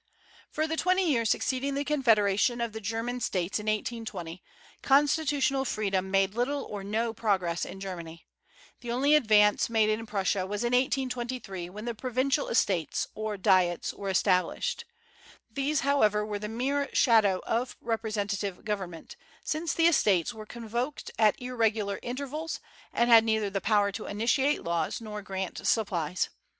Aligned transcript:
For 0.49 0.65
the 0.65 0.77
twenty 0.77 1.07
years 1.07 1.29
succeeding 1.29 1.75
the 1.75 1.83
confederation 1.83 2.59
of 2.59 2.73
the 2.73 2.81
German 2.81 3.19
States 3.19 3.59
in 3.59 3.67
1820, 3.67 4.41
constitutional 4.81 5.63
freedom 5.63 6.09
made 6.09 6.33
little 6.33 6.63
or 6.63 6.83
no 6.83 7.13
progress 7.13 7.65
in 7.65 7.79
Germany. 7.79 8.25
The 8.79 8.89
only 8.91 9.13
advance 9.13 9.69
made 9.69 9.89
in 9.91 10.07
Prussia 10.07 10.47
was 10.47 10.63
in 10.63 10.73
1823, 10.73 11.69
when 11.69 11.85
the 11.85 11.93
Provincial 11.93 12.47
Estates, 12.47 13.09
or 13.13 13.37
Diets, 13.37 13.93
were 13.93 14.09
established. 14.09 14.85
These, 15.51 15.81
however, 15.81 16.25
were 16.25 16.39
the 16.39 16.49
mere 16.49 16.89
shadow 16.95 17.39
of 17.45 17.77
representative 17.79 18.65
government, 18.65 19.15
since 19.43 19.71
the 19.71 19.85
Estates 19.85 20.33
were 20.33 20.47
convoked 20.47 21.11
at 21.19 21.39
irregular 21.39 21.99
intervals, 22.01 22.59
and 22.91 23.11
had 23.11 23.23
neither 23.23 23.51
the 23.51 23.61
power 23.61 23.91
to 23.91 24.07
initiate 24.07 24.63
laws 24.63 24.99
nor 24.99 25.21
grant 25.21 25.67
supplies. 25.67 26.29